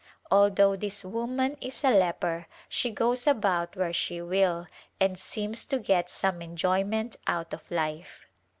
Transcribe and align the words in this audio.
Although 0.31 0.77
this 0.77 1.05
woman 1.05 1.57
is 1.61 1.83
a 1.83 1.91
leper 1.91 2.47
she 2.67 2.89
goes 2.89 3.27
about 3.27 3.75
where 3.75 3.93
she 3.93 4.19
will 4.19 4.65
and 4.99 5.19
seems 5.19 5.63
to 5.65 5.77
get 5.77 6.09
some 6.09 6.41
enjoyment 6.41 7.17
out 7.27 7.53
of 7.53 7.69
life. 7.69 8.25